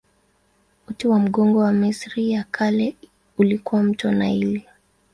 Uti 0.87 1.07
wa 1.07 1.19
mgongo 1.19 1.59
wa 1.59 1.73
Misri 1.73 2.31
ya 2.31 2.43
Kale 2.51 2.95
ulikuwa 3.37 3.83
mto 3.83 4.11
Naili. 4.11 4.65